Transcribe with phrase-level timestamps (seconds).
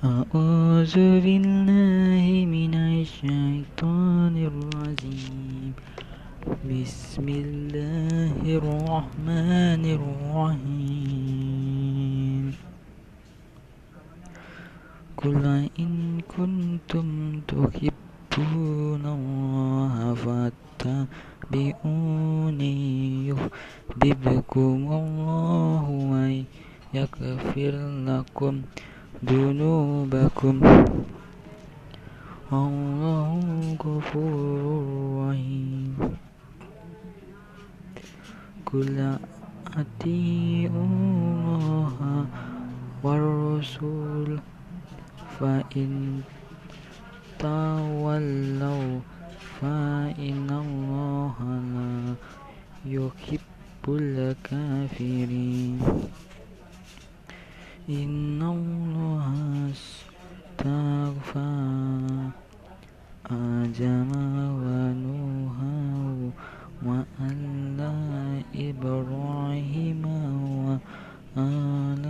[0.00, 5.76] أعوذ بالله من الشيطان الرجيم.
[6.64, 11.24] بسم الله الرحمن الرحيم.
[15.20, 17.06] قل إن كنتم
[17.44, 20.14] تحبون الله
[21.52, 22.78] فاتبعوني
[23.28, 27.74] يحببكم الله ويغفر
[28.08, 28.54] لكم.
[29.24, 30.60] ذنوبكم.
[32.52, 33.40] الله
[33.84, 34.60] غفور
[35.30, 35.96] رحيم.
[38.66, 39.18] قل
[39.76, 42.26] أطيعوا الله
[43.02, 44.40] والرسول
[45.40, 46.20] فإن
[47.38, 49.00] تولوا
[49.60, 51.36] فإن الله
[51.74, 52.14] لا
[52.86, 55.80] يحب الكافرين.
[57.90, 59.34] إن الله
[59.74, 61.50] استغفى
[63.30, 64.10] آدم
[64.62, 65.74] ونوحا
[66.86, 67.80] وآل
[68.54, 70.02] إبراهيم
[70.66, 72.04] وآل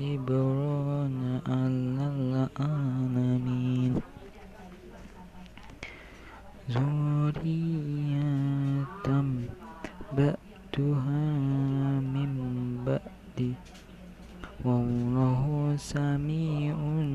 [0.00, 3.92] إبراهيم على العالمين.
[6.70, 7.97] ذرية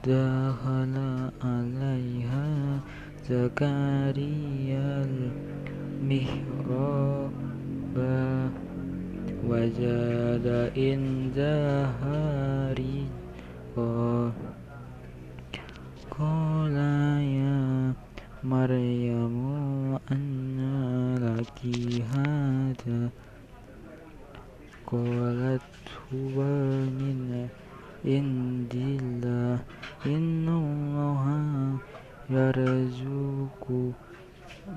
[0.06, 0.94] دخل
[1.42, 2.50] عليها
[3.30, 5.06] زكريا
[6.02, 7.30] المحراب
[9.48, 12.20] وجد عندها
[12.72, 14.32] رزقا
[16.18, 16.76] قال
[17.22, 17.92] يا
[18.44, 19.36] مريم
[20.12, 21.60] أنى لك
[22.14, 23.10] هذا؟
[24.86, 25.62] قالت
[26.12, 26.36] هو
[26.98, 27.48] من
[28.04, 29.58] عند الله.
[30.06, 30.48] إن
[32.30, 33.64] يرزق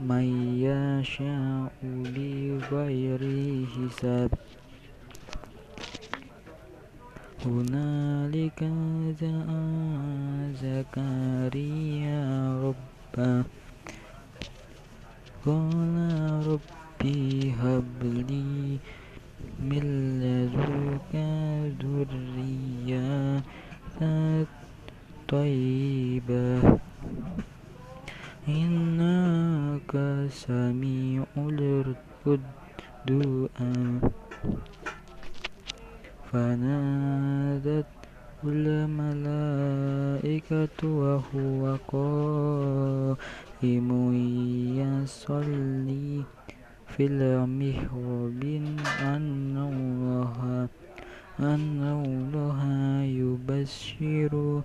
[0.02, 0.26] من
[0.62, 3.22] يشاء بغير
[3.74, 4.32] حساب.
[7.46, 8.60] هنالك
[9.22, 9.64] دعا
[10.62, 12.24] زكريا
[12.64, 13.44] ربه
[15.46, 15.96] قال
[16.48, 18.78] ربي هب لي
[19.60, 19.86] من
[20.22, 21.14] لدنك
[21.82, 23.42] ذرية
[25.30, 26.79] طيبة.
[28.48, 29.92] إنك
[30.32, 31.24] سميع
[32.28, 34.12] الدعاء
[36.32, 37.86] فنادت
[39.24, 43.90] الملائكة وهو قائم
[44.80, 46.24] يصلي
[46.88, 48.44] في المحراب
[49.02, 50.68] أن الله
[51.40, 52.62] أن الله
[53.04, 54.62] يبشر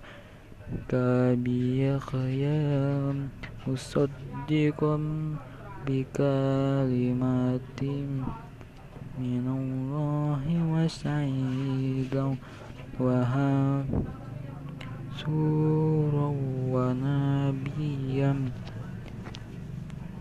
[1.44, 2.60] بيحيى
[3.66, 4.96] مصدقا
[5.86, 7.82] بكلمات
[9.18, 10.42] من الله
[10.72, 12.26] وسعيدا
[13.00, 13.90] وحسورا
[16.74, 18.32] ونبيا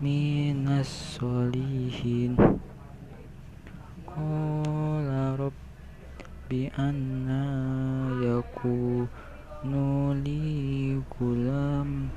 [0.02, 2.36] من الصالحين
[4.08, 7.44] قال رب أنا
[8.24, 9.08] يكون
[9.65, 12.13] nuli kulam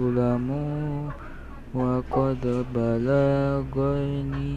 [0.00, 1.12] kulamu
[1.76, 2.40] wa qad
[2.72, 4.56] balagani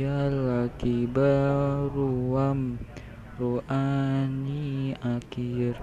[0.00, 2.80] yalakibaruam
[3.36, 5.76] ruani akhir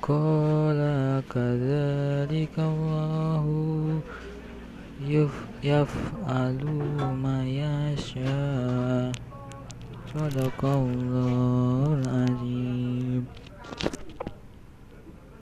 [0.00, 4.00] Qala kadzalika Allahu
[5.04, 5.92] yuf yaf
[6.24, 6.80] alu
[7.12, 8.40] mayasha
[10.08, 12.87] Sadaqallahul azim.